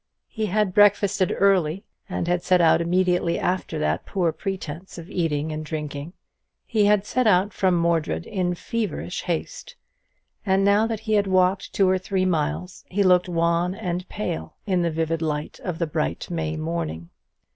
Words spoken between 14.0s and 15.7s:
pale in the vivid light